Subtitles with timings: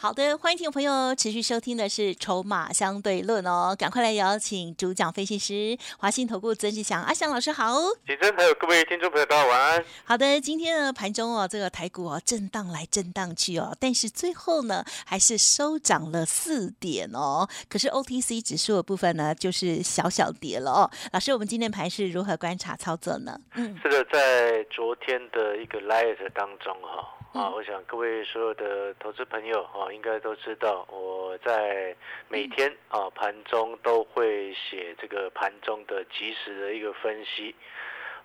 [0.00, 7.74] 好的，欢迎听众朋友持续收听的是《筹码相对论》哦，赶快来邀请主讲分析师华信投顾曾志祥阿祥老师好。
[8.06, 9.84] 请真还有各位听众朋友大家晚安。
[10.04, 17.48] 好的，今天呢盘中哦，这个台股哦震荡来震荡去哦，但是最后呢还是收涨了四点哦。
[17.68, 20.88] 可是 OTC 指数的部分呢就是小小跌了哦。
[21.12, 23.36] 老师，我们今天盘是如何观察操作呢？
[23.56, 27.17] 嗯，是的，在昨天的一个 light 当中哈。
[27.38, 31.94] 啊，我想各位所有的投资朋友啊，应该都知道，我在
[32.28, 37.54] 每天啊盘中都会写这个盘中的及时的一个分析，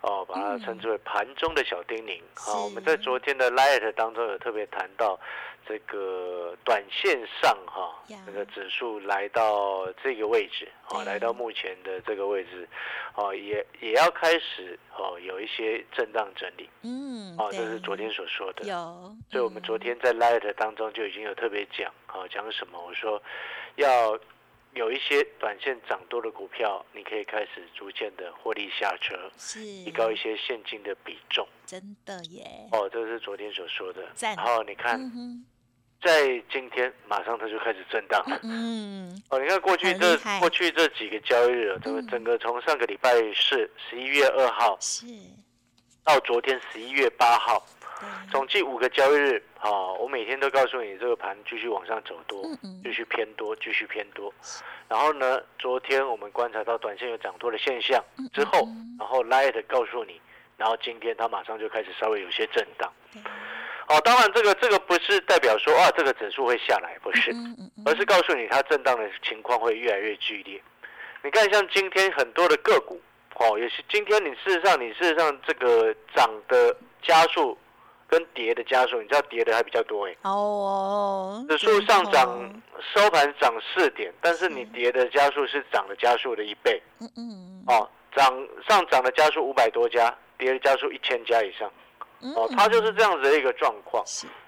[0.03, 2.21] 哦，把它称之为盘中的小叮咛。
[2.35, 5.19] 好，我们在昨天的 light 当中有特别谈到。
[5.65, 12.67] 这个短线上哈，这个指数来到这个位置，哦，来到目前的这个位置，
[13.15, 22.77] 哦，也也要开始哦，有一些震荡整理，嗯，哦，这是昨天所说的，有，所以我们昨天在 Light 当中就已经有特别讲，哦，讲什么？
[22.85, 23.23] 我说
[23.75, 24.19] 要
[24.75, 29.59] 有一些短线涨多的股票，你可以开始逐渐的获利下车，是。
[29.59, 34.99] 提高一些现金的比重，真的耶，哦，这是昨天所说的，然后你看。
[36.05, 38.37] 在今天马上它就开始震荡了。
[38.43, 45.05] 嗯，哦，你看过去这过去这几个交易日，整整个从上个礼拜四十一月二号是。
[46.03, 47.65] 到昨天十一月八号，
[48.31, 49.43] 总计五个交易日。
[49.57, 52.43] 好，我每天都告诉你这个盘继续往上走多，
[52.83, 54.33] 继续偏多，继续偏多。
[54.89, 58.67] 然后呢，昨天我们观察到短线有涨多的现象之后，
[58.99, 60.19] 然后 Light 告诉你，
[60.57, 62.91] 然后今天它马上就开始稍微有些震荡。
[63.87, 67.31] 哦，当然，这个这个不是代表说啊，这个指数会下来，不是，
[67.85, 70.61] 而是告诉你它震荡的情况会越来越剧烈。
[71.21, 73.01] 你看，像今天很多的个股，
[73.35, 77.57] 哦，也是今天你事实上，你事实上这个涨的加速
[78.13, 80.15] 跟跌的加速，你知道跌的还比较多哎。
[80.21, 81.43] 哦。
[81.49, 82.53] 指数上涨
[82.93, 86.79] 收盘涨四点，但是你跌的加速是涨的加速的一倍。
[86.99, 87.63] 嗯嗯。
[87.65, 91.67] 哦，涨上涨的加速五百多家，跌的加速一千家以上。
[92.35, 94.03] 哦，它就是这样子的一个状况。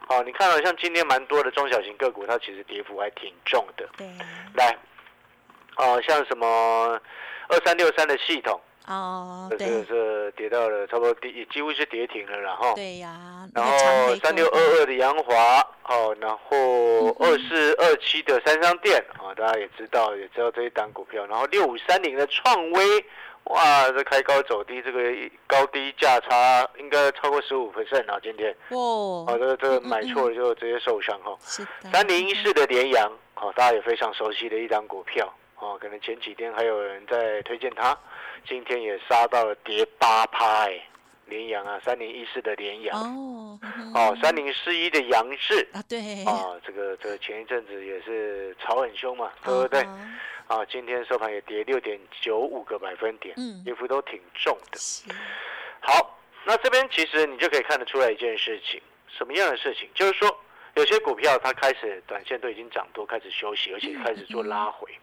[0.09, 3.89] 哦，你看到像今天蛮多的中小型个股，它其实跌幅还挺重的。
[3.97, 4.07] 对，
[4.53, 4.77] 来，
[5.77, 7.01] 哦，像什么
[7.47, 23.05] 二三六三的系统，哦，这个是跌到了差不多跌，几乎是跌停了，然后对呀，然后三六二二的阳华，哦，然后二四二七的三商店，啊，大家也知道，也知道这一档股票，然后六五三零的创威。
[23.45, 24.99] 哇，这开高走低，这个
[25.45, 28.17] 高低价差应该超过十五 percent 啊！
[28.23, 28.51] 今天。
[28.69, 31.37] 哦，啊，这个这个买错了就直接受伤哈。
[31.93, 37.97] 三零一四的联阳，好，大家也非常熟悉的一张股票，哦，可能前几天还有人在推荐它，
[38.47, 40.87] 今天也杀到了跌八趴哎，
[41.25, 43.59] 联阳啊，三零一四的联阳哦，
[43.93, 49.85] 哦，三零四一的杨氏啊，对，啊，这个这个前一阵子也是炒很凶嘛，对不对？
[50.47, 54.79] 啊，今天收盘也跌六点九五个百分点，嗯，跌幅都挺重的。
[55.79, 59.89] 好，那这边其实你就可以看得出来一件事情，什么样的事情？
[59.95, 60.39] 就是说，
[60.75, 64.95] 有些股票它开始短线都已经涨多，开始休息，而且开始做拉回。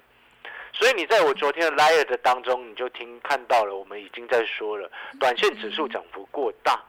[0.83, 6.83] 所以你在我昨天的 liar 的当中，你就听看到了，我们已经在说了，短线指数涨幅过大，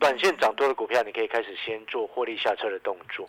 [0.00, 3.28] 短线涨多的股票，你可以开始先做获利下车的动作，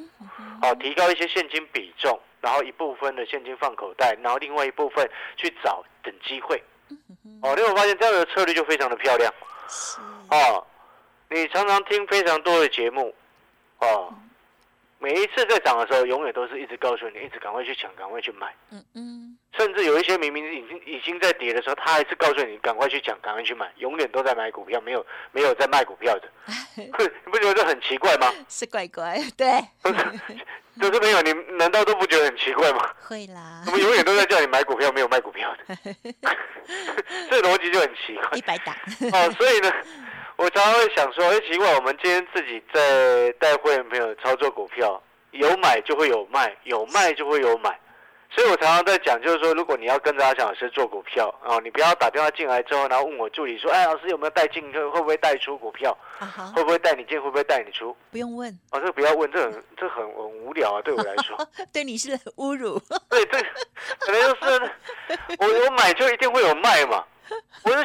[0.61, 2.17] 好，提高一些现金比重。
[2.39, 5.05] 然后一部分的现金放口袋，然后另外一部分
[5.35, 6.63] 去找等机会。
[7.41, 9.33] 哦，你会发现这样的策略就非常的漂亮。
[10.29, 10.65] 哦，
[11.29, 13.13] 你常常听非常多的节目，
[13.79, 14.13] 哦，
[14.99, 18.55] 每一次在涨的时候，永远都是一直告诉你，一直赶快去抢，赶快去买。
[18.71, 19.37] 嗯嗯。
[19.59, 26.31] 甚至有一些明明已经已经在跌的时候，他还是告诉你赶快去抢，赶快去买，永远都在买股票，没有没有在卖股票的。
[26.77, 26.89] 你
[27.29, 28.33] 不觉得这很奇怪吗？
[28.47, 29.47] 是怪怪，对。
[30.79, 32.89] 就是朋友你，难道都不觉得很奇怪吗？
[33.01, 33.61] 会啦。
[33.65, 35.75] 我们永远都在叫你买股票，没有卖股票的，
[37.29, 38.37] 这逻辑就很奇怪。
[38.37, 38.71] 一百打。
[39.11, 39.69] 哦，所以呢，
[40.37, 47.77] 我常常会想说，哎，奇怪，我们今天自己在带会员朋友操作股票，有买就会有卖，有卖就会有买。
[48.31, 54.71] 所以我常常在讲，就是说，如果你要跟着阿强老师做股票啊，你不要打电话进来之后，然后问我助理说：“哎，老师有没有带进？
[54.71, 55.97] 会不会带出股票？
[56.55, 57.19] 会不会带你进？
[57.21, 58.49] 会不会带你出？”不用问。
[58.71, 61.35] 哦，这个不要问，这很这很很无聊啊，对我来说。
[61.73, 62.79] 对你是侮辱。
[63.09, 63.41] 对对，
[63.99, 64.71] 可能就是
[65.39, 67.03] 我我买就一定会有卖嘛。
[67.63, 67.77] 我就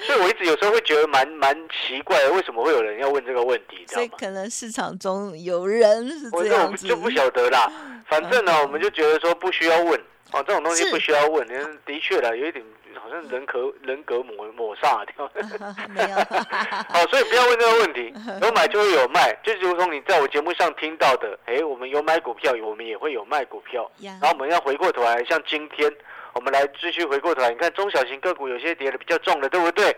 [0.06, 3.84] 所以我一直有时候会觉得蛮蛮奇怪，为什么会有人要问这个问题？
[3.86, 7.70] 所以可能市场中有人是这样子，就不晓得啦。
[8.06, 10.00] 反正呢，我们就觉得说不需要问
[10.32, 11.46] 哦，这种东西不需要问。
[11.84, 12.64] 的确啦，有一点
[12.94, 15.30] 好像人格人格抹抹煞掉。
[15.90, 16.16] 没有。
[16.88, 18.12] 好， 所以不要问这个问题。
[18.42, 23.90] 有买就会有卖，就如同你在我节目上听到的，哎，我们有买股票，我们也会有卖股票。
[23.98, 25.92] 然后我们要回过头来，像今天。
[26.40, 29.94] 我们来继续回过头来，你看中小型个股有些跌的比较重的，对不对？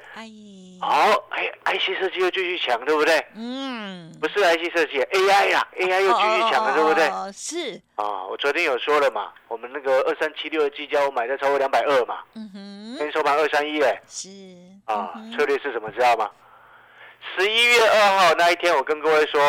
[0.80, 3.24] 好，哎，IC 设计又继续强，对不对？
[3.36, 7.08] 嗯，不是 IC 设计，AI 呀，AI 又继续强了，对不对？
[7.32, 7.80] 是。
[7.94, 12.58] 啊，我昨天有说了嘛，我们那个二三七六的基交买在超过两百二嘛，嗯哼，
[12.96, 14.28] 今天收盘二三一哎，是。
[14.86, 16.28] 啊，策略是什么知道吗？
[17.38, 19.40] 十一月二号那一天，我跟各位说，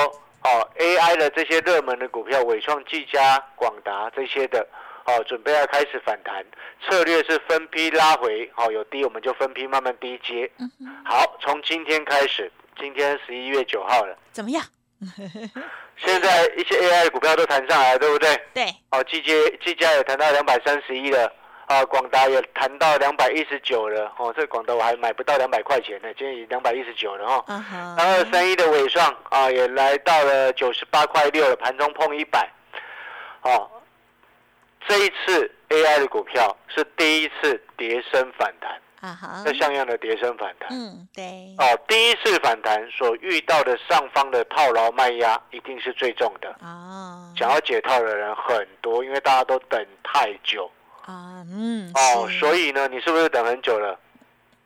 [0.44, 4.64] 哦，AI 的这些热门的股票，伟创、技嘉、广达这些的。
[5.06, 6.46] 好，准备要开始反弹，
[6.82, 8.50] 策略是分批拉回。
[8.56, 10.50] 好，有低我们就分批慢慢低接。
[11.04, 14.64] 好，从今天开始，今天十一月九号了，怎么样？
[15.98, 18.42] 现在一些 AI 股票都弹上来，对不对？
[18.54, 18.66] 对。
[18.92, 21.30] 哦，季节季佳也谈到两百三十一了，
[21.66, 24.10] 啊，广达也谈到两百一十九了。
[24.18, 27.66] 哦，这广达我还买不到两百块钱呢，今天已经两百一十九了哈。
[27.98, 32.50] 然后三一的尾上啊，也来到了九十八块六了，盘中碰一百。
[33.42, 33.73] 好。
[34.88, 38.72] 这一次 AI 的股票是第一次跌升反弹，
[39.02, 41.24] 啊哈，这像样的跌升反弹，嗯，对，
[41.58, 50.70] 哦，第一次反弹所遇到的上方的套牢卖压一定是最重的，哦，想要解套的人很多，因为大家都等太久，
[51.06, 54.00] 啊，嗯，哦，所以呢，你是不是等很久了？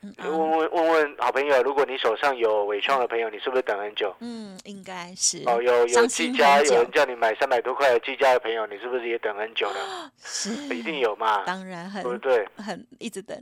[0.02, 4.16] 问问问问好朋友，如果你手上有伟创的朋友，你是不是等很久？
[4.20, 5.42] 嗯，应该是。
[5.46, 10.12] 哦，有有技嘉，有人叫你买三百多块的技嘉的朋友，你是不是也等很久了？
[10.20, 11.44] 是，一定有嘛？
[11.46, 12.48] 当然很，对不对？
[12.58, 13.38] 很一直等。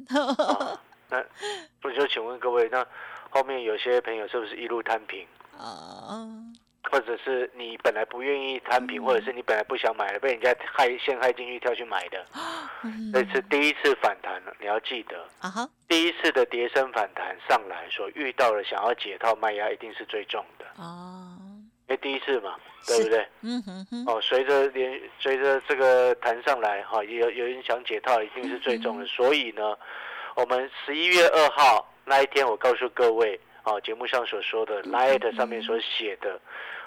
[1.09, 1.23] 那
[1.81, 2.85] 不就请问各位，那
[3.29, 5.25] 后面有些朋友是不是一路摊平？
[5.57, 6.27] 啊。
[6.91, 12.25] 或者是你本来不愿意摊平，或者是你本来不想买的，被人家害陷害进去跳去买的，
[13.13, 15.25] 这是第一次反弹了，你要记得。
[15.39, 20.65] 啊哈，第一次的跌升反弹上来所遇到的想要解套卖压一定是最重的。
[20.77, 21.37] 哦，
[21.87, 22.55] 因为第一次嘛，
[22.87, 23.27] 对不对？
[23.41, 24.05] 嗯哼哼。
[24.07, 29.05] 哦，随着连随着这个弹上来哈，有有人想解套，一定是最重的。
[29.05, 29.75] 所以呢，
[30.35, 36.39] 我们十一月二号那一天，我告诉各位，哦，节目上所说的 light 上面所写的。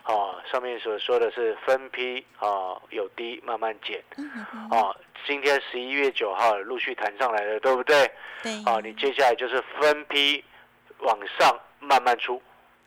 [0.05, 4.03] 哦，上面所说的是分批哦，有低慢慢减。
[4.71, 4.97] 哦，
[5.27, 8.11] 今天十一月九号陆续弹上来了，对不对？
[8.43, 8.53] 对。
[8.65, 10.43] 哦，你接下来就是分批
[11.01, 12.41] 往上慢慢出。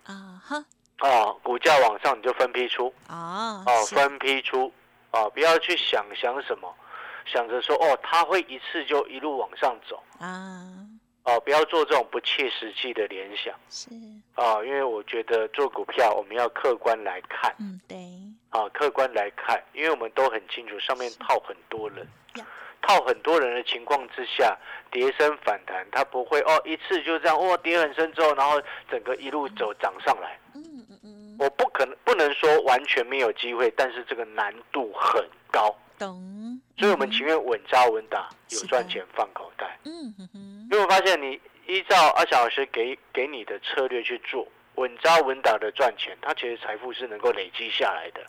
[0.05, 0.65] 啊哈。
[1.01, 2.91] 哦，股价往上你就分批出。
[3.07, 3.63] 哦。
[3.67, 4.73] 哦，分批出。
[5.11, 6.73] 哦，不要去想想什么，
[7.25, 10.01] 想着说哦，它会一次就一路往上走。
[10.17, 10.63] 啊。
[11.23, 13.53] 哦，不要做这种不切实际的联想。
[13.69, 13.89] 是。
[14.35, 17.53] 啊，因为我觉得做股票我们要客观来看。
[17.59, 17.97] 嗯，对。
[18.49, 22.05] 啊，客观来看，因为我们都很清楚上面套很多人，
[22.81, 24.57] 套很多人的情况之下，
[24.91, 30.37] 跌升反弹，它不会哦一次就这样哦跌很深之后，然后整个一路走涨上来。
[30.55, 31.37] 嗯嗯嗯。
[31.39, 35.73] 我不可能不能说完全没有机会，但是这个难度很高。
[35.97, 36.59] 懂。
[36.77, 39.77] 所以我们情愿稳扎稳打，有赚钱放口袋。
[39.85, 40.50] 嗯哼哼。
[40.71, 48.25] 因为我发现你依照阿小老师给给你的策略去做，稳扎稳打的赚钱，他其实财富是能够累积下来的。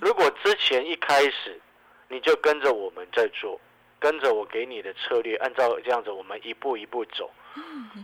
[0.00, 1.60] 如果之前一开始
[2.08, 3.60] 你就跟着我们在做，
[3.98, 7.30] 跟着我给你的策略，按照这样子我们一步一步走，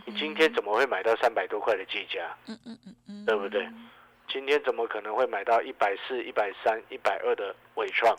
[0.05, 2.37] 你今天怎么会买到三百多块的技嘉？
[2.47, 3.67] 嗯嗯嗯嗯，对不对？
[4.29, 8.15] 今天怎么可能会买到一百四、一百三、一百二的伟创？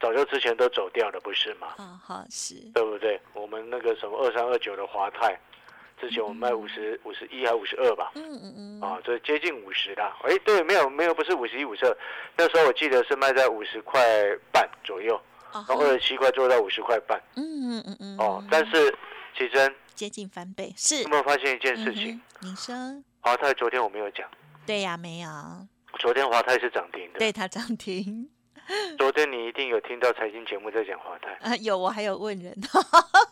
[0.00, 1.74] 早就之前都走掉了，不是吗？
[1.76, 3.20] 啊，好是，对不对？
[3.34, 5.38] 我们那个什么二三二九的华泰，
[6.00, 8.12] 之前我们卖五十五十一还五十二吧？
[8.14, 8.80] 嗯嗯嗯。
[8.80, 10.16] 啊，这接近五十啦。
[10.22, 11.96] 哎，对，没有没有，不是五十一五十二，
[12.36, 14.00] 那时候我记得是卖在五十块
[14.52, 15.20] 半左右，
[15.52, 17.20] 然后二十七块做到五十块半。
[17.34, 17.42] 嗯
[17.78, 18.18] 嗯嗯嗯。
[18.18, 18.96] 哦，但是
[19.36, 21.02] 其实接近翻倍，是。
[21.02, 22.20] 有没有发现一件事情？
[22.40, 22.74] 你说。
[23.20, 24.28] 华泰昨天我没有讲。
[24.64, 25.28] 对呀，没有。
[25.98, 27.18] 昨天华泰是涨停的。
[27.18, 28.30] 对，它涨停。
[28.98, 32.54] 昨天你一定有听到财经节目在讲华泰啊，有我还有问人，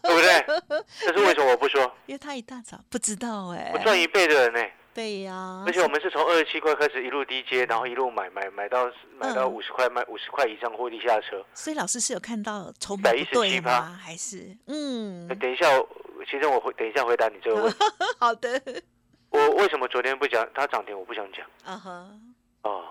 [0.02, 0.46] 对不对？
[1.00, 1.82] 这是为什么我不说？
[2.06, 4.60] 因为他一大早不知道哎，我赚一倍的人呢。
[4.94, 11.44] 对呀，而且我们是从二十七块开始一路低接，然后一路买买买到买到五十块，卖五十块以上获利下车。
[11.52, 13.92] 所以老师是有看到筹码不对吗？
[14.02, 15.28] 还是嗯？
[15.38, 15.66] 等一下，
[16.30, 17.78] 其实我回等一下回答你这个问题。
[18.18, 18.58] 好的。
[19.28, 20.98] 我为什么昨天不讲它涨停？
[20.98, 21.44] 我不想讲。
[21.64, 22.08] 啊哈。
[22.62, 22.86] 哦，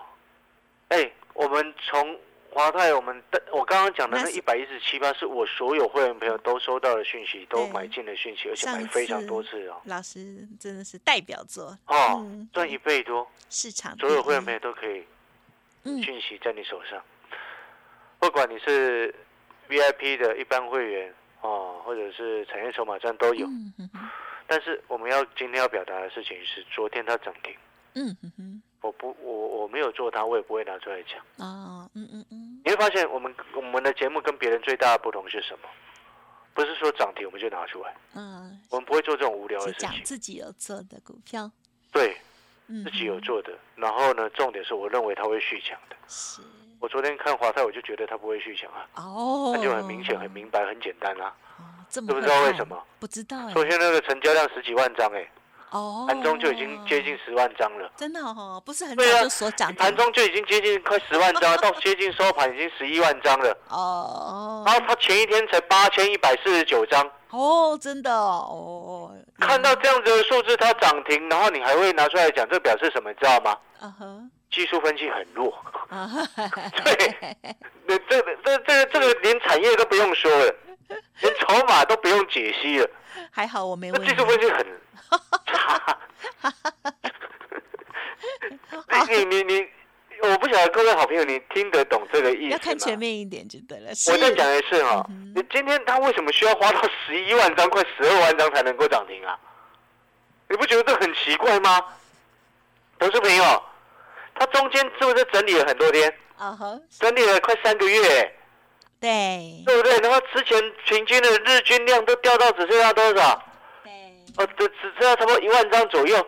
[0.90, 2.16] 哎，我们从
[2.56, 9.78] 华泰，我们的我刚刚讲的那一百一十七八，是我所有会员朋友都收到的讯息，都买进的讯息，而且买非常多次哦。
[9.84, 15.04] 老师真的是代表作哦，赚一倍多，市场所有会员朋友都可以，
[16.02, 16.98] 讯息在你手上，
[18.18, 19.14] 不管你是
[19.68, 23.46] VIP 的一般会员哦，或者是产业筹码站都有。
[24.46, 27.54] 但是我们要今天要表达的事情是，昨天它涨停。
[27.96, 28.62] 嗯哼哼。
[28.82, 29.32] 我不，我
[29.62, 31.18] 我没有做它，我也不会拿出来讲。
[31.44, 32.35] 哦，嗯嗯嗯。
[32.76, 35.68] 发现，我们我们的节目跟别人最大的不同是什么？
[36.54, 37.94] 不是说涨停我们就拿出来。
[38.14, 38.58] 嗯。
[38.70, 39.88] 我们不会做这种无聊的事情。
[39.88, 41.50] 讲自己有做的股票。
[41.92, 42.16] 对。
[42.68, 45.96] 自己有做的，然后呢，重点是我认为它会续强的。
[46.08, 46.42] 是。
[46.80, 48.88] 我昨天看华泰，我就觉得它不会续强啊。
[48.96, 49.52] 哦。
[49.54, 51.32] 那就很明显、很明白、很简单啊。
[51.58, 52.82] 哦，这么知不知道为什么？
[52.98, 53.48] 不知道。
[53.50, 55.30] 首先，那个成交量十几万张，哎。
[55.70, 63.56] 哦，盘中就已经接近十万张了，真的哦，不是很早就所涨，盘中就已经接近快十万张，到接近收盘已经十一万张了。
[63.70, 67.04] 哦，然后他前一天才八千一百四十九张。
[67.30, 69.12] 哦，真的哦。
[69.38, 73.10] 看到这样子的数字，它涨停，然后你还会拿出来讲，这表示什么？
[73.10, 73.56] 你知道吗？
[73.82, 75.52] 嗯哼，技术分析很弱。
[75.90, 77.36] 对，
[77.86, 80.54] 那这个这这个这个连产业都不用说了，
[81.20, 82.88] 连筹码都不用解析了。
[83.30, 84.04] 还好我没问。
[84.06, 84.66] 技术分析很
[85.46, 85.98] 差。
[89.08, 89.68] 你你你，
[90.22, 92.50] 我不晓得各位好朋友，你听得懂这个意思吗？
[92.50, 93.90] 要看全面一点就对了。
[93.90, 99.38] 我再讲一次哈，你今天他为什么需要花到十一万张、快十二万张才能够涨停啊？
[100.48, 101.84] 你不觉得这很奇怪吗？
[102.98, 103.62] 投资朋友，
[104.34, 106.12] 他中间是不是整理了很多天？
[106.36, 108.34] 啊哈，整理了快三个月。
[109.06, 109.98] 对，对不对？
[109.98, 113.40] 然后之前平均的日均量都掉到只剩下多少？
[114.36, 116.26] 哦，只只剩下差不多一万张左右，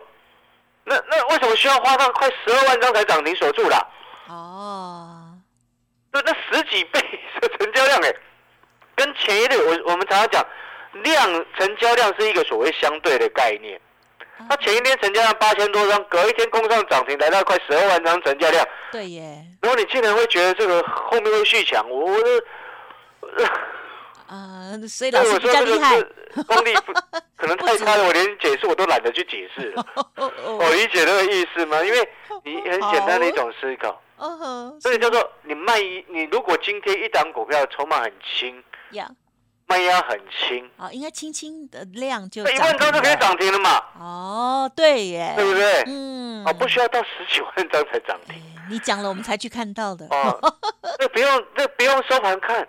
[0.85, 3.85] 那那为什么需要花上快十二万张才涨停锁住啦？
[4.29, 5.37] 哦，
[6.13, 6.99] 那那十几倍
[7.41, 8.15] 的成交量哎，
[8.95, 10.45] 跟前一日我我们常常讲，
[11.03, 13.79] 量成交量是一个所谓相对的概念。
[14.49, 18.65] 那前一天成交量八千多张，隔一天攻上涨停，来到快十二万张成交量。
[18.91, 19.45] 对耶。
[19.61, 22.21] 然后你竟然会觉得这个后面会续强，我我。
[24.27, 25.99] 啊，所以老师比较厉害，
[26.43, 26.73] 功力
[27.35, 29.85] 可能 太差了，我连解释我都懒得去解释了。
[30.15, 31.83] 我理解那个意思吗？
[31.83, 32.09] 因为
[32.43, 33.99] 你很简单的一种思考，
[34.79, 38.63] 所以叫做你卖一，你如果今天一档股票筹码很轻，
[39.65, 43.83] 卖压很轻，啊，应该轻轻的量就一万张就可以涨停了嘛？
[43.99, 45.83] 哦，对耶，对不对？
[45.87, 48.35] 嗯，哦，不需要到十几万张才涨停。
[48.69, 50.05] 你讲了，我们才去看到的。
[50.11, 50.39] 哦，
[50.99, 52.67] 那不用，那不用收盘看。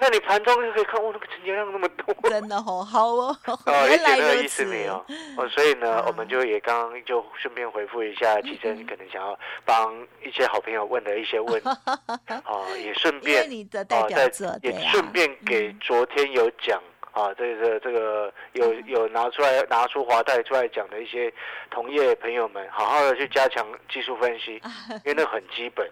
[0.00, 3.36] 那你盘中就可以看，我那个成交量那么多，真的好好哦。
[3.46, 4.94] 哦，一点那个意思没有？
[5.36, 11.60] 哦，所以呢，我们就也刚刚就顺便回复一下，其实你可能想要帮一些好朋友问的一些问，
[12.44, 13.44] 哦，也顺便
[13.90, 14.30] 哦，在
[14.62, 16.82] 也顺便给昨天有讲
[17.12, 21.32] 啊，这个这个有有拿出来拿出华泰出来讲的一些
[21.70, 24.60] 同业朋友们，好好的去加强技术分析，
[25.04, 25.88] 因为那很基本。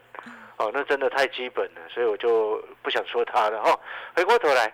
[0.62, 3.76] 哦，那真的太基本了，所以我就不想说它了哈。
[4.14, 4.72] 回过头来，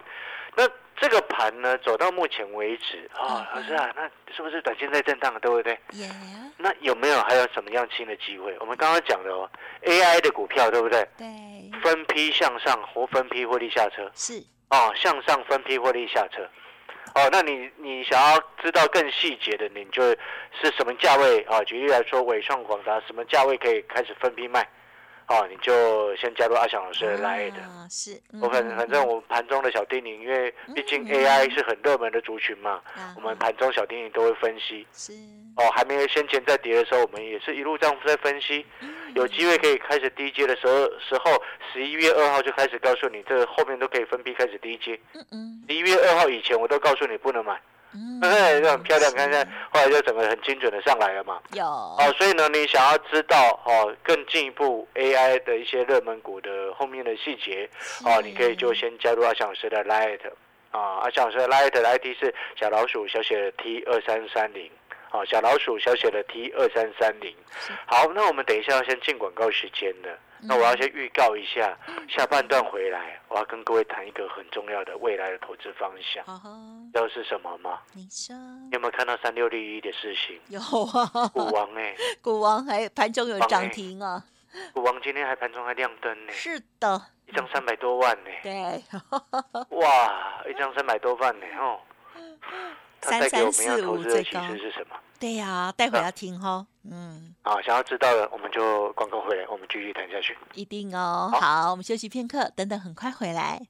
[0.54, 0.68] 那
[1.00, 4.02] 这个盘呢，走到目前为止啊，老师啊，那
[4.34, 5.78] 是不是短线在震荡，对不对？
[6.58, 8.54] 那有没有还有什么样新的机会？
[8.60, 9.48] 我们刚刚讲的哦
[9.82, 11.08] ，AI 的股票，对不对？
[11.16, 11.26] 对。
[11.80, 14.10] 分批向上或分批获利下车。
[14.14, 14.42] 是。
[14.70, 16.42] 哦，向上分批获利下车。
[17.14, 21.62] 哦，那你你想要知道更细节的，你就是什么价位啊？
[21.64, 24.68] 举例来说，伟创、广达什么价位可以开始分批卖？
[25.28, 27.56] 哦，你就先加入阿翔老师的来的，
[27.90, 32.80] 是，我反反正我们盘中的小叮咛，因为毕竟 AI 是很热门的族群嘛，
[33.14, 34.86] 我们盘中小叮咛都会分析。
[34.90, 35.12] 是，
[35.56, 38.64] 哦，还没有先前在跌的时候，我们也是一路这样在分析，
[39.14, 41.42] 有机会可以开始低阶的时候，时候
[41.72, 44.98] 十一月二号就开始告诉你，这后面都可以分批开始低阶。
[45.12, 47.60] 嗯嗯，十一月二号以前我都告诉你不能买。
[47.94, 48.20] 嗯，
[48.62, 51.40] 就很漂亮，看看后来就整个很精准的上来了嘛。
[51.52, 57.68] 有哦，所以呢，你想要知道哦更进一步 AI 的一些热门股的后面的细节
[58.04, 60.20] 哦，你可以就先加入阿翔老师的 Light
[60.70, 64.70] 啊，阿翔老师的 Light 的 ID 是小老鼠小写的 T 二三三零。
[65.10, 67.34] 好，小老鼠小写的 T 二三三零。
[67.86, 70.10] 好，那我们等一下要先进广告时间的。
[70.40, 71.76] 那我要先预告一下，
[72.08, 76.24] 下半段回来，我要跟各位谈一个很重要的未来的投资方向。
[76.92, 77.80] 知道是什么吗？
[77.94, 78.34] 你说。
[78.36, 80.40] 你有没有看到三六六一的事情？
[80.48, 81.28] 有啊。
[81.28, 81.94] 股王哎。
[82.22, 84.22] 股王还盘中有涨停啊。
[84.72, 86.32] 股王今天还盘中还亮灯呢。
[86.32, 87.00] 是的。
[87.26, 88.30] 一张三百多万呢。
[88.42, 88.82] 对。
[89.76, 91.80] 哇，一张三百多万呢哦。
[93.00, 94.96] 它带给我们要投资的启示是什么？
[95.20, 96.66] 对呀，待会要听哦。
[96.84, 100.36] 嗯，好，想要知道的，我们就广告回来，我们继续谈下去。
[100.54, 101.30] 一定哦。
[101.40, 103.60] 好，我们休息片刻，等等，很快回来。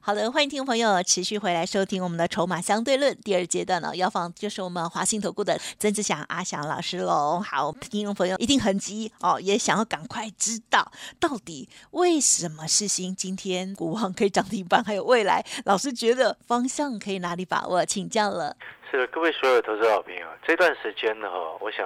[0.00, 7.40] 好的，欢迎听众朋友持续回来收听我们的《筹码相对论》第二阶段呢，要放就是我们华信投顾的曾志祥阿祥老师喽。
[7.40, 17.84] 好，听众朋友一定很急哦，也想要赶快知道到底为什么世新今天股王可以涨停板，还有未来，老师觉得方向可以哪里把握？
[17.84, 18.56] 请教了。
[18.90, 21.26] 是的各位所有投资好朋友，这段时间呢，
[21.60, 21.84] 我想。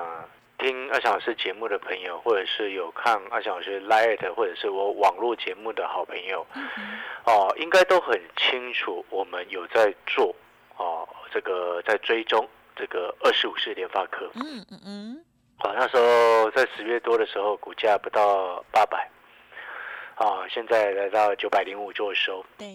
[0.60, 6.46] 听阿翔老师节目的朋友，或者是有看阿翔老师 Light 或者是我网络节目的好朋友，
[7.24, 10.36] 哦，应该都很清楚，我们有在做
[10.76, 14.30] 哦，这个在追踪这个二十五市联发科。
[14.34, 15.24] 嗯嗯嗯。
[15.60, 19.10] 哦，那时候在十月多的时候，股价不到八百，
[20.16, 22.44] 啊，现在来到九百零五做收。
[22.58, 22.66] 对。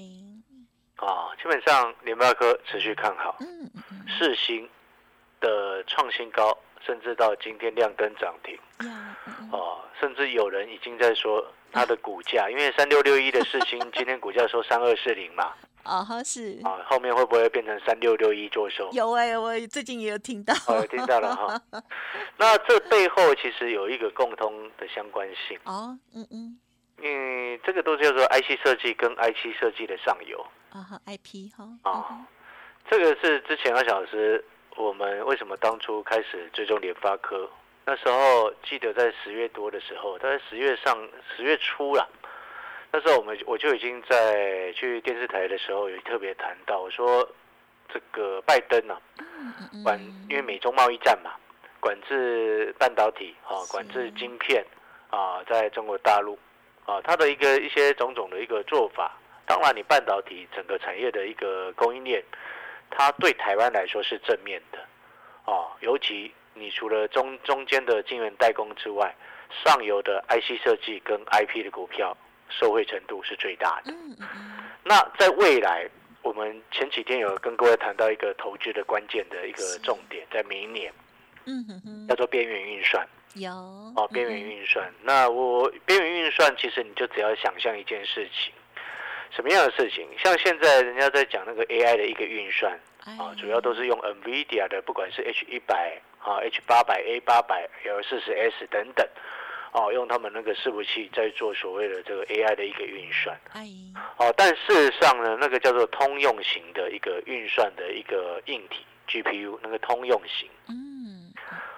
[0.96, 3.38] 啊，基本上联发科持续看好。
[3.42, 4.06] 嗯嗯。
[4.08, 4.68] 四星
[5.40, 6.58] 的创新高。
[6.86, 8.58] 甚至到今天亮灯涨停，
[9.52, 18.90] 哦，甚至有人已经在说它的股价，因为三六六一的事情，今天股价说三二四零嘛，啊，是啊，后面会不会变成三六六一做收？
[18.92, 21.60] 有哎，我最近也有听到，哦，听到了哈。
[22.38, 26.60] 那这背后其实有一个共通的相关性哦，嗯嗯，
[27.02, 32.28] 因为这个都叫做 IC 设计跟 IC 设计的上游啊，IP 哈啊，
[32.90, 34.46] 这个是之前二小时。
[34.76, 37.50] 我们为什么当初开始追踪联发科？
[37.86, 40.98] 那时候记得在十月多的时候，大概十月上、
[41.36, 42.08] 十月初了。
[42.92, 47.28] 那时候我们我就已经在去电视台的时候有特别谈到，我说
[47.88, 49.00] 这个拜登啊，
[49.84, 51.32] 管因为美中贸易战嘛，
[51.80, 54.66] 管制半导体啊，管制晶片
[55.10, 56.38] 啊，在中国大陆
[56.86, 62.24] 啊，他的一个一些种种的一个做法，当然你半导体整个产业的一个供应链。
[62.90, 64.80] 它对台湾来说是正面的，
[65.46, 69.14] 哦，尤其你除了中中间的晶圆代工之外，
[69.64, 72.16] 上游的 IC 设计跟 IP 的股票
[72.50, 73.94] 受惠程度是最大的。
[74.84, 75.88] 那在未来，
[76.22, 80.94] 我们前几天有跟各位谈到一个投资的关键的一个重点，在明年，
[81.46, 83.08] 嗯哼哼，叫做边缘运算。
[83.34, 84.90] 有哦，边缘运算。
[85.02, 88.54] 那我边缘运算，其实你就只要想象一件事情。
[89.36, 90.08] 什么样的事情？
[90.18, 99.06] 像现在人家在讲那个 AI 的一个运算啊，主要都是用 NVIDIA 的，不管是 H 一百啊、H 八百、A 八百、L 四十 S 等等，
[99.74, 103.38] 哦，用他们那个伺服器在做所谓的这个 AI 的一个运算。
[104.18, 110.50] 哦，但事实上呢，那个叫做通用型的一个运算的一个硬体 GPU，那个通用型。
[110.70, 111.34] 嗯。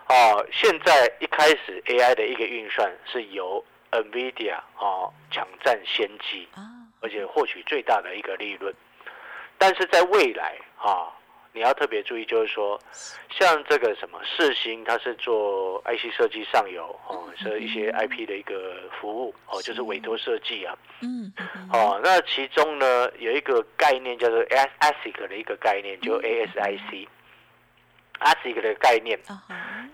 [0.09, 6.47] 哦，现在一开始 AI 的一个运算是由 NVIDIA 哦抢占先机。
[6.99, 8.73] 而且获取最大的一个利润，
[9.57, 11.13] 但是在未来啊，
[11.53, 12.79] 你要特别注意，就是说，
[13.29, 20.77] 像这个什么四星，它是做 IC 设计上游哦，是一些 IP 的一个服务哦，就是委托设计啊。
[21.01, 21.31] 嗯。
[21.71, 27.07] 哦，那其中呢有一个概念叫做 ASIC 的一个概念，就 ASIC。
[28.19, 29.19] ASIC 的概念。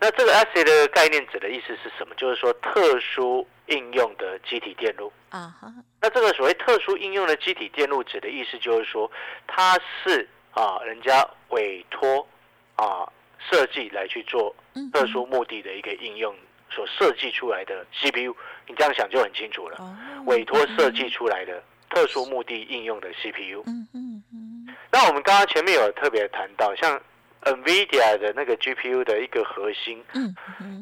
[0.03, 2.13] 那这个 ASIC 的概念指的意思是什么？
[2.15, 5.09] 就是说特殊应用的机体电路。
[5.29, 5.73] 啊哈。
[6.01, 9.09] 那这个所谓特殊应用的机体电路，指的意思就是说，
[9.47, 12.27] 它是啊，人家委托
[12.75, 13.09] 啊
[13.49, 14.53] 设计来去做
[14.91, 16.35] 特殊目的的一个应用
[16.69, 18.35] 所设计出来的 CPU。
[18.67, 19.77] 你这样想就很清楚了。
[20.25, 23.63] 委托设计出来的特殊目的应用的 CPU。
[23.67, 24.75] 嗯嗯嗯。
[24.91, 27.01] 那我们刚刚前面有特别谈到，像
[27.43, 30.35] NVIDIA 的那个 GPU 的一个核心，嗯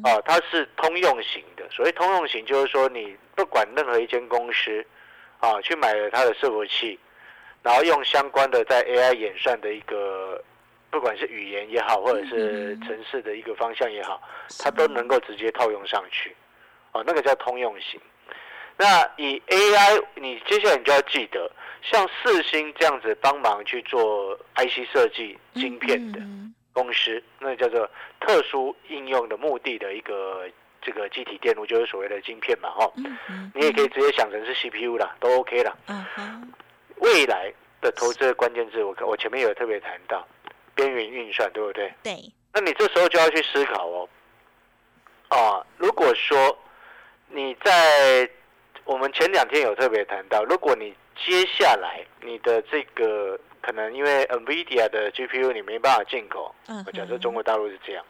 [0.04, 1.68] 啊，它是通用型的。
[1.70, 4.84] 所谓通用型，就是说你不管任何一间公司。
[5.42, 6.96] 啊，去买了它的伺服器，
[7.64, 10.40] 然后用相关的在 AI 演算的一个，
[10.88, 14.22] 不管是语言也好，或者是城市的一个方向也好，
[14.60, 16.36] 它都能够直接套用上去。
[16.92, 18.00] 哦，那个叫通用型。
[18.76, 21.50] 那以 AI，你接下来你就要记得，
[21.82, 26.20] 像四星这样子帮忙去做 IC 设计晶片的
[26.72, 27.88] 公司，那叫做
[28.20, 30.48] 特殊应用的目的的一个。
[30.84, 32.92] 这个机体电路就是所谓的晶片嘛，哈，
[33.54, 35.72] 你也可以直接想成是 CPU 啦，都 OK 啦。
[36.96, 40.26] 未来的投资的关键字，我我前面有特别谈到
[40.74, 41.94] 边缘运算，对不对？
[42.02, 42.16] 对。
[42.52, 44.08] 那你这时候就要去思考哦，
[45.28, 46.58] 啊，如果说
[47.28, 48.28] 你在
[48.84, 53.38] 我们前两天有特别谈到，如果你接下来你的这个。
[53.64, 56.52] 可能因为 NVIDIA 的 GPU 你没办法进口，
[56.84, 58.04] 我假设中国大陆是这样。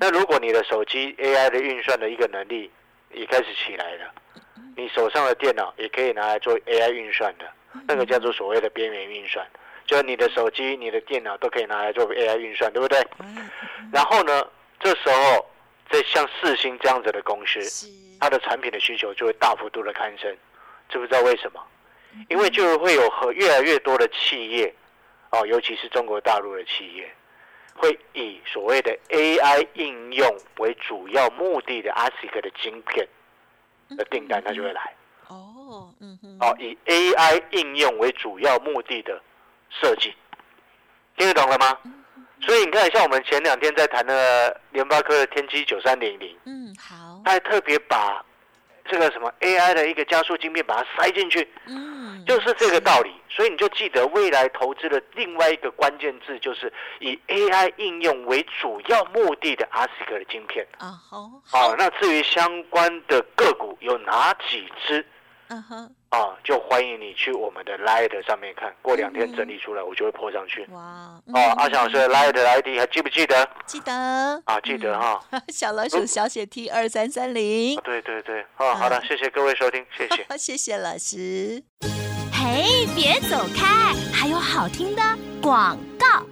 [0.00, 2.68] 那如果你的手机 AI 的运算的一个能力
[3.12, 4.12] 也开始起来了，
[4.76, 7.48] 你手上的电脑也可以拿来做 AI 运算的，
[7.86, 9.46] 那个叫做所谓的边缘运算，
[9.86, 12.98] 就是你的手机、你的电脑都可以拿来做 AI 运算，对不对？
[13.92, 14.44] 然后呢，
[14.80, 15.48] 这时候
[15.92, 17.60] 这像四星这样子的公司，
[18.18, 20.34] 它的产品的需求就会大幅度的攀升，
[20.88, 21.62] 知不知道为什么？
[22.30, 24.74] 因为就会有和越来越多的企业，
[25.32, 27.14] 哦，尤其是中国大陆的企业，
[27.74, 33.06] 会以所谓的 AI 应用为主要目的的 ASIC 的晶片
[33.90, 34.94] 的订单，它就会来。
[35.28, 36.38] 哦，嗯哼。
[36.40, 39.20] 哦，以 AI 应用为主要目的的
[39.68, 40.14] 设计，
[41.18, 41.78] 听得懂了吗？
[42.42, 48.24] 所以你看，像我们前两天在谈的联发科的天玑九三零零，嗯，好，他还特别把。
[48.84, 53.12] 这个什么 AI 的一个加速晶片，把它塞进去，嗯，就是这个道理。
[53.30, 60.66] 所以你就记得，未来投资的另外一个关键字，就是以 AI 应用为主要目的的 ASIC 的晶片。
[60.78, 61.76] 啊，好，好。
[61.76, 65.06] 那至于相关的个股有哪几只？
[65.52, 65.94] 嗯哼。
[66.08, 70.66] 啊，就欢迎你去我们的 Light 上面看，过两天整理出来，我就会泼上去。
[70.70, 71.20] 哇！
[71.32, 73.48] 哦，阿翔老师的 Light 的 ID 还记不记得？
[73.66, 73.92] 记得。
[74.44, 75.22] 啊，记得哈。
[75.48, 77.78] 小老鼠小写 T 二三三零。
[77.80, 80.26] 对对对，哦，好的，谢谢各位收听，谢谢。
[80.36, 81.62] 谢谢老师。
[82.32, 85.02] 嘿，别走开，还有好听的
[85.40, 86.22] 广告。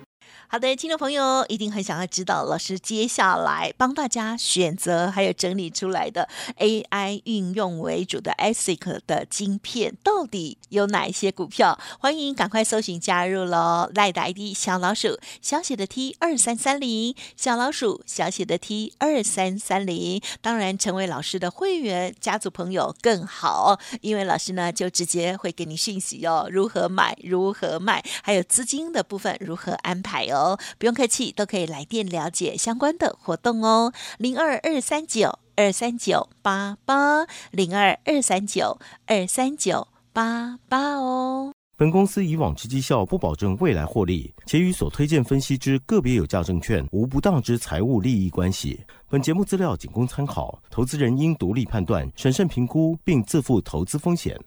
[0.52, 11.78] 好的，听众朋友一定很想要知道，老师接下来帮大家选择还有整理出来的 AI 运用为主的 ASIC 的晶片，到底有哪一些股票？
[12.00, 13.88] 欢迎赶快搜寻加入喽！
[13.94, 20.20] 赖的 ID 小老鼠小写的 T 二三三零，小老鼠小写的 T 二三三零。
[20.40, 30.39] 当然，成为老师的会员家族朋友更好，因为老师呢就直接会给你讯息哦，如何买，如何卖，还有资金的部分如何安排哦。
[30.40, 33.92] 哦，不用客气，都可以来电了解相关的活动哦。
[34.18, 41.52] 零二二三九二三九八八，零二二三九二三九八八哦。
[41.76, 48.78] 本公司以往之绩效不保证未来获利，且与所推荐分析之个别有价证券无不当之财务利益关系。
[49.08, 54.38] 本节目资料仅供参考，投资人应独立判断、审慎评估，并自负投资风险。